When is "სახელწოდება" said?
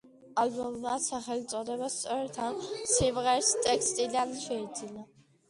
1.03-1.89